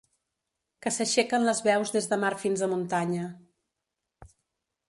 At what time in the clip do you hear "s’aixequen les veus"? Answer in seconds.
0.95-1.93